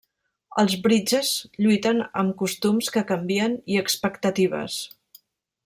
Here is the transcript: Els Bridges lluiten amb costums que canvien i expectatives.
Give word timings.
Els 0.61 0.75
Bridges 0.85 1.29
lluiten 1.65 2.01
amb 2.23 2.35
costums 2.41 2.91
que 2.97 3.05
canvien 3.13 3.59
i 3.75 3.79
expectatives. 3.83 4.79